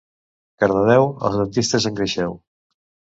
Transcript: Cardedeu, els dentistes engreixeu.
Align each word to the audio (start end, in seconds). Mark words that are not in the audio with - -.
Cardedeu, 0.61 1.05
els 1.29 1.37
dentistes 1.41 1.85
engreixeu. 1.91 2.33